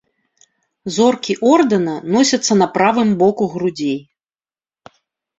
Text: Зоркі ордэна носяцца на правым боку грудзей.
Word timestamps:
Зоркі 0.93 1.33
ордэна 1.49 1.95
носяцца 2.15 2.53
на 2.61 2.67
правым 2.77 3.09
боку 3.21 3.43
грудзей. 3.57 3.99